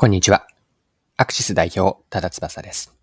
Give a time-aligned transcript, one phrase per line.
[0.00, 0.46] こんにちは。
[1.18, 2.96] アクシス代表、多田翼です。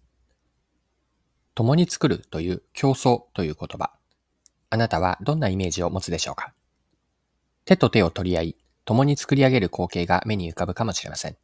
[1.53, 3.91] 共に作るという競争という言葉。
[4.71, 6.55] あなたはどんなイメージを持つでしょうか？
[7.65, 11.37] 手と手を取り合い、共に作り上げる光景が目に浮かぶかもしれません。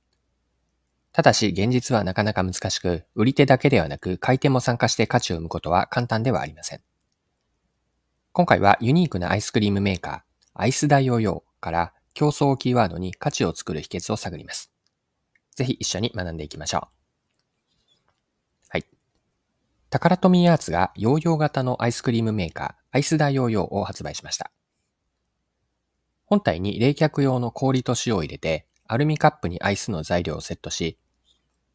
[1.12, 6.82] ただし現実はなかなか難しく、売り手だけではなく買い手も参加して価値を生むことは簡単ではありません。
[8.32, 14.73] 今回はユニークなアイスクリームメーカー、アイスダイオーヨーから競争をキーワードに価値を作る秘訣を探ります。
[15.56, 16.82] ぜひ一緒に学んでいきましょう。
[18.70, 18.86] はい。
[19.90, 24.52] タカラトミーアーツがヨーヨー型のアイスクリームメーカー、アイスダヨーヨーを発売しました。
[26.26, 30.98] 本体に冷却用の氷と塩を入れて、アルミカップにアイスの材料をセットし、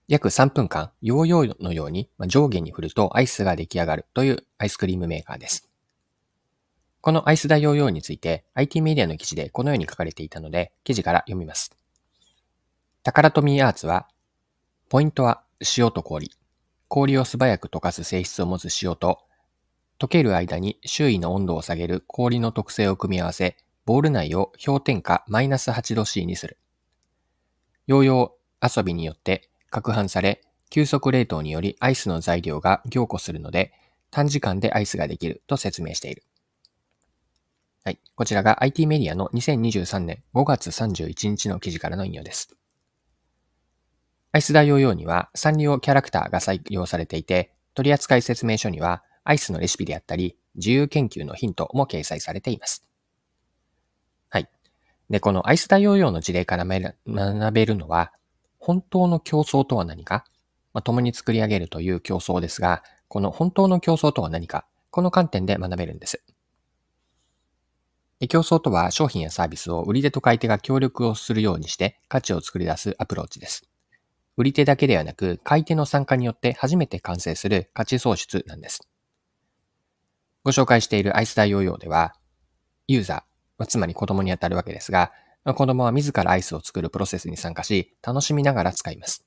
[0.08, 5.68] 約3分間、ヨーヨーのように上下に振るとアイスが出来上がるというアイスクリームメーカーです。
[7.00, 11.76] このアイスダヨーヨーについて IT メディアの記事でこのように書かれていたので、記事から読みます。
[13.02, 14.08] タカラトミーアーツは、
[14.88, 15.42] ポイントは
[15.76, 16.30] 塩と氷。
[16.88, 19.20] 氷を素早く溶かす性質を持つ塩と、
[19.98, 26.58] 溶ける間に周囲の温度を下げる氷の特性を組み合わせ、ボール内を氷点下マイナス8度 C にする。
[27.86, 33.72] ヨーヨー遊びによって攪拌され、急速冷凍によりアイスの材料が凝固するので、
[34.10, 36.22] 短時間でアイスができると説明している。
[37.84, 37.98] はい。
[38.14, 42.54] こちらが IT メディアの2023年5月31日の記事からの引用です。
[44.30, 52.84] アイスダイヨーヨーにはサンリオキャラクターが採用されていて、取扱説明書にはアイスのレシピであったり、自由研究のヒントも掲載されています。
[54.28, 54.48] はい。
[55.08, 58.12] で、このアイスダイヨーヨーの事例から学べるのは、
[58.58, 60.24] 本当の競争とは何か、
[60.74, 66.22] まあ、共に作り上げるという競争ですが、この本当の競争とは何か、この観点で学べるんです。
[68.28, 73.67] 競争とは商品やサービスを売り手と買い手が協力をするようにして価値を作り出すアプローチです。
[74.38, 78.88] 売り手だけではなく、買い手の参加によって初めて完成する価値創出なんです。
[80.44, 82.14] ご紹介しているアイス大ヨーヨーでは、
[82.86, 85.10] ユーザー、つまり子供にあたるわけですが、
[85.56, 89.26] 子供は自らアイスを作るプロセスに参加し、楽しみながら使います。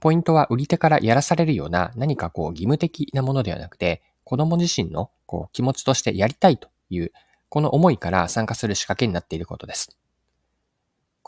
[0.00, 7.12] ポイントは売り手からやらされるような何かこう義務的なものではなくて、子供自身のこう気持ちとしてやりたいという、
[7.48, 9.96] この思いから参加する仕掛けになっていることです。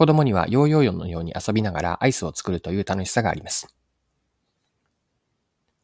[0.01, 3.69] 子供にはヨーヨーヨのように遊びながらアイスを作るという楽しさがあります。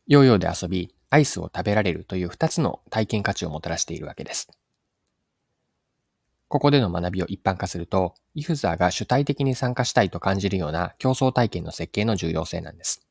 [0.06, 4.48] ヨーヨーで遊び、アイスを食べられるという二つの体験価値をもたらしているわけです。
[6.48, 13.06] ここでの学びを一般化すると、ユーザーが主体的に参加したいと感じるような競争体験の設計の重要性なんです。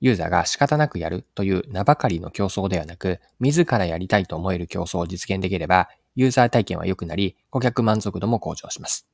[0.00, 9.08] ユーザーが仕方なくやるという名ばかりの競争ではなく、自らやりたいと思える競争を実現できれば、ユーザー体験は良くなり、顧客満足度も向上します。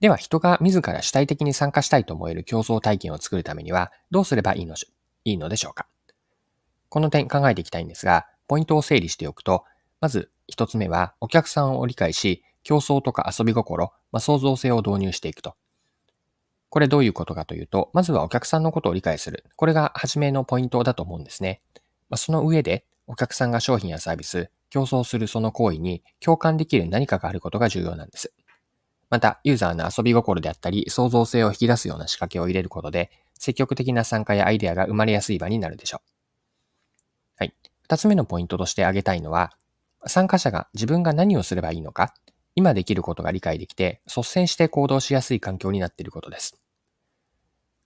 [0.00, 4.74] では、人が自ら主体的に参加したいと思える競争体験を作るためには、どうすればいいの
[5.24, 5.86] いいのでしょうか？
[6.88, 9.64] この点考えていきたいんですが、ポイントを整理しておくと、
[10.00, 15.54] まず一つ目は、お客さんを理解し、競争とか遊び心、まあ、創造性を導入していくと。
[16.68, 19.44] これどういうことかというと、まずはお客さんのことを理解する。
[19.56, 21.62] これが初めのポイントだと思うんですね。
[22.10, 28.32] まあ、その上で、お客さんが商品やサービス、競争するその行為に共感できる何かがあることが重要なんです。
[29.08, 36.10] また、ユーザーの遊び心であったり、創造性を引き出すような仕掛けを入れることで、積極的な参加やアイデアが生まれやすい場になるでしょう。
[37.36, 37.54] はい。
[37.82, 39.56] 二つ目のポイントとして挙げたいのは、
[40.06, 42.14] 参加者が自分が何をすればいいのか、
[42.54, 46.56] 今できることが理解できて、率先して行動しやすい環境になっていることです。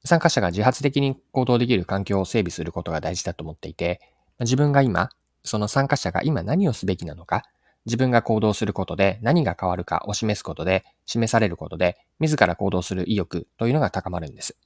[0.04, 4.00] 参加者が自発的に行動できる環境を整備することが大事だと思っていて、
[4.38, 5.10] 自分が今、
[5.42, 7.42] その参加者が今何をすべきなのか、
[7.86, 14.56] 自分が行動することで何が変わるかを示すことで、示されることで、自ら行動する意欲というのが高まるんです。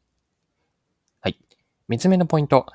[1.20, 1.38] はい。
[1.88, 2.66] 三つ目のポイント。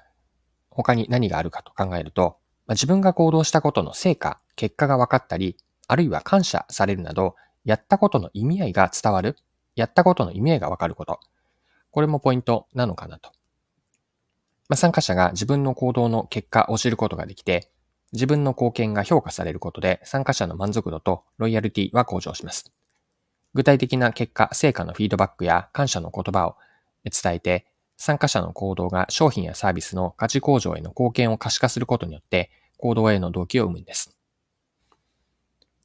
[0.69, 5.57] 他に何があるかと考えると、まあ自分が行動したことの成果、結果が分かったり、
[5.87, 7.35] あるいは感謝されるなど、
[7.65, 9.35] やったことの意味合いが伝わる、
[9.75, 11.19] やったことの意味合いが分かること。
[11.91, 13.31] これもポイントなのかなと。
[14.69, 17.71] まあ、参加者が自分の行動の結果を知ることができて、
[18.13, 22.71] 自分の貢献が評価されることで参加者の満足度とロイヤルティは向上します。
[23.53, 26.55] 具体的な結果、成果のフィードバックや感謝の言葉を
[27.03, 27.65] 伝えて、
[27.97, 34.15] 参加者の行動が商品やサービスの価値向上への貢献を可視化することによって行動への動機を生むんです。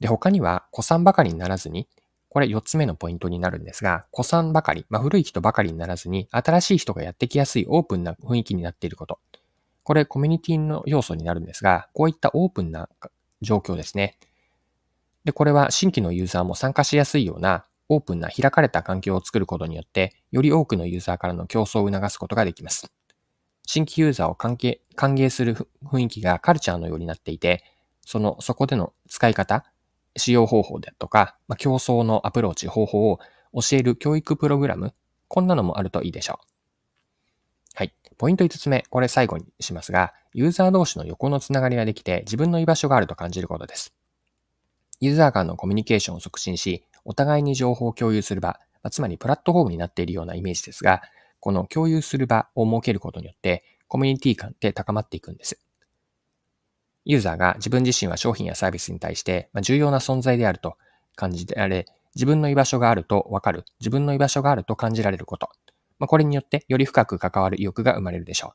[0.00, 1.88] で、他には、古参ばかりにならずに、
[2.28, 9.18] これ4つ目のポイントになるんですが、古参ばかり、まあ、古い人ばかりにならずに、新しい人がやってきやすいオープンな雰囲気になっていること。
[9.84, 12.88] これコミュニティの要素になるんですが、こういったオープンな
[13.42, 14.18] 状況ですね。
[15.24, 22.90] で、これは新規のユーザーも参加しやすいようなオープンな開かれた環境を作ることによって、より多くのユーザーからの競争を促すことができます。
[23.66, 25.54] 新規ユーザーを歓迎歓迎する
[25.84, 27.62] 雰囲気がカルチャーのようになっていて、
[28.00, 29.64] その、そこでの使い方、
[30.16, 33.18] 使用方法でとか、まあ、競争のアプローチ、方法を
[33.54, 34.94] 教える教育プログラム、
[35.28, 36.53] こんなのもあるといいでしょう。
[38.18, 43.94] ポイント5つ目、これ最後にしますが、ユーザー同士の横のつながりができて自分の居場所があると感じることです。
[45.00, 48.58] ユーザー間のコミュニケーションを促進し、お互いに情報を共有する場、
[48.90, 51.02] つまりプラットフォームになっているようなイメージですが、
[51.40, 55.60] この共有する場を設けることによって、コミュニティ感って高まっていくんです。
[57.04, 60.78] ユーザーが自分自身は商品やサービスに対して重要な存在であると
[61.16, 65.50] 感じられ、自分の居場所があるとわかる、自分の居場所があると感じられること。
[65.98, 68.54] まあ、これによってより深く関わる意欲が生まれるでしょ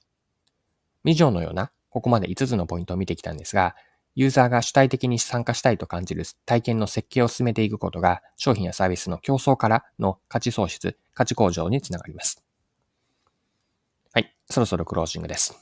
[1.05, 1.09] う。
[1.09, 3.75] 以上のような、ここまで5つのポイントを見てきたんですが、
[4.15, 12.43] ユーザーが主体的に参加したいと感じる体験の設計を進めていくことが、商品やサービスの競争からの価値創出、価値向上につながります。
[14.13, 15.57] はい、そろそろクロージングです。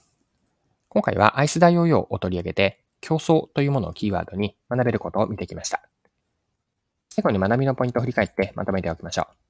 [0.90, 5.88] 今回はアイスダイオーヨーを取り上げて、競争というものをキーワードに学べることを見てきました。
[7.10, 9.47] 最後に学びのポイントを振り返ってまとめておきましょう。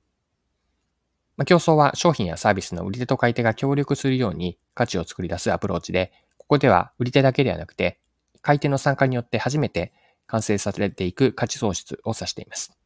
[1.38, 8.00] まあ、競争は商品やサービスの売り手と買い手が協力するように価値を作り出すアプローチで、ここでは売り手だけではなくて、
[8.42, 9.94] 買い手の参加によって初めて
[10.26, 12.78] 完成されていく価値創出を指しています。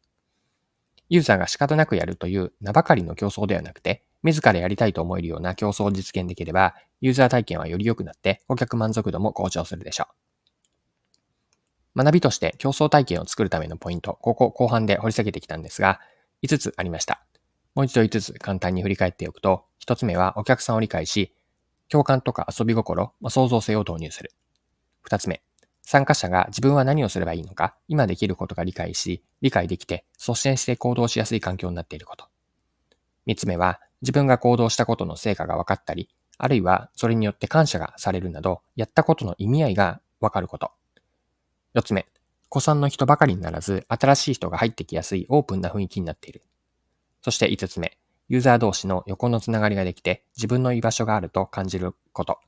[1.09, 10.07] ユーザーが仕方なくやるという名ばかりの競争ではなくて、自らやりたいと思えるような競争を実現できれば、ユーザー体験はより良くなって顧客満足度も向上するでしょ
[11.95, 12.03] う。
[12.03, 15.99] 学びとして競争体験を作るためのポイント、ここ後半で掘り下げてきたんですが、
[16.43, 17.25] 5つありました。
[17.75, 21.33] もう一度5つ簡単に振り返っておくと、1つ目はお客さんを理解し、
[21.89, 24.31] 共感とか遊び心、まあ、創造性を導入する。
[25.07, 25.41] 2つ目、
[25.81, 32.27] 参加者が自分は何をすればいいのか、今できることが理解し、理解できて、率先して行動しやすい環境になっていること。
[33.25, 40.71] 三つ目は、自分が行動したことの成果が分かったり、あるいはそれによって感謝がされるなど、やったことの意味合いが分かること。
[41.73, 42.07] 四つ目、
[42.49, 46.41] 古参の人ばかりにならず、新しい人が入ってきやすいオープンな雰囲気になっている。
[47.21, 47.97] そして5つ目、
[48.27, 52.39] ユーザー同士の横のつながりができて、自分の居場所があると感じること。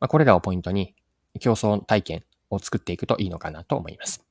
[0.00, 0.94] まあ、これらをポイントに、
[1.40, 4.24] 競争体験を作っていくといいのかなと思います。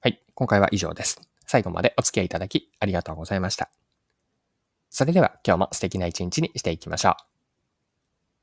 [0.00, 0.22] はい。
[0.34, 1.20] 今回は以上です。
[1.46, 3.70] 最後までお付き合いいただきありがとうございました。
[4.88, 7.31] それでは今日も素敵な一日にしていきましょう。